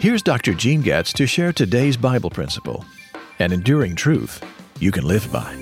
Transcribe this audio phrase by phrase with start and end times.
[0.00, 0.54] Here's Dr.
[0.54, 2.84] Gene Getz to share today's Bible principle
[3.40, 4.40] an enduring truth
[4.78, 5.52] you can live by.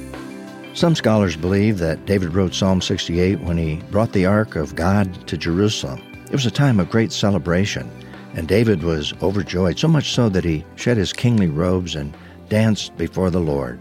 [0.74, 5.26] Some scholars believe that David wrote Psalm 68 when he brought the Ark of God
[5.26, 6.02] to Jerusalem.
[6.26, 7.91] It was a time of great celebration,
[8.34, 12.14] and David was overjoyed, so much so that he shed his kingly robes and
[12.50, 13.80] danced before the Lord.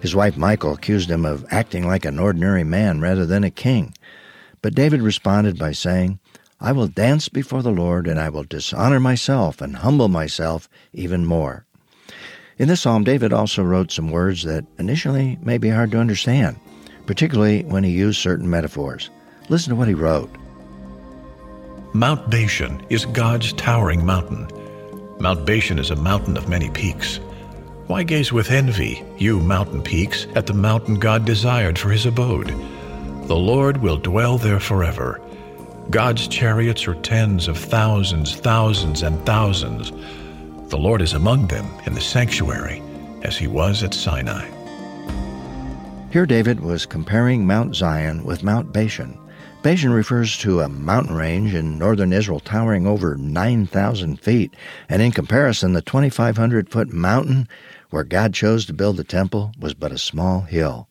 [0.00, 3.92] His wife Michal accused him of acting like an ordinary man rather than a king.
[4.62, 6.20] But David responded by saying,
[6.64, 11.26] I will dance before the Lord, and I will dishonor myself and humble myself even
[11.26, 11.66] more.
[12.56, 16.58] In this psalm, David also wrote some words that initially may be hard to understand,
[17.04, 19.10] particularly when he used certain metaphors.
[19.50, 20.34] Listen to what he wrote
[21.92, 24.48] Mount Bashan is God's towering mountain.
[25.20, 27.18] Mount Bashan is a mountain of many peaks.
[27.88, 32.48] Why gaze with envy, you mountain peaks, at the mountain God desired for his abode?
[33.28, 35.20] The Lord will dwell there forever.
[35.90, 39.92] God's chariots are tens of thousands, thousands, and thousands.
[40.70, 42.82] The Lord is among them in the sanctuary,
[43.22, 44.48] as he was at Sinai.
[46.10, 49.18] Here, David was comparing Mount Zion with Mount Bashan.
[49.62, 54.54] Bashan refers to a mountain range in northern Israel towering over 9,000 feet,
[54.88, 57.46] and in comparison, the 2,500 foot mountain
[57.90, 60.88] where God chose to build the temple was but a small hill.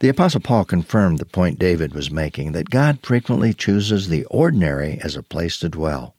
[0.00, 5.00] The Apostle Paul confirmed the point David was making that God frequently chooses the ordinary
[5.02, 6.14] as a place to dwell.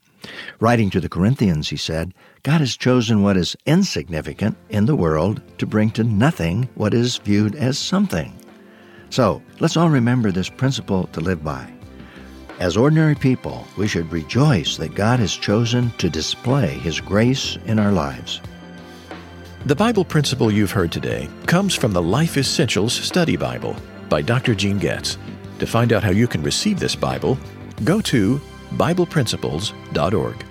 [0.59, 2.13] Writing to the Corinthians, he said,
[2.44, 7.19] God has chosen what is insignificant in the world to bring to nothing what is
[7.19, 8.38] viewed as something.
[9.11, 11.71] So, let's all remember this principle to live by.
[12.59, 17.80] As ordinary people, we should rejoice that God has chosen to display His grace in
[17.80, 18.41] our lives.
[19.65, 23.75] The Bible principle you've heard today comes from the Life Essentials Study Bible
[24.07, 24.55] by Dr.
[24.55, 25.17] Gene Getz.
[25.59, 27.38] To find out how you can receive this Bible,
[27.83, 28.39] go to
[28.75, 30.48] BiblePrinciples.org.